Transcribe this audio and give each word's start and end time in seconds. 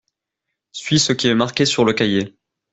Suis 0.71 0.97
ce 0.97 1.13
qui 1.13 1.27
est 1.27 1.35
marqué 1.35 1.63
sur 1.63 1.85
le 1.85 1.93
cahier. 1.93 2.35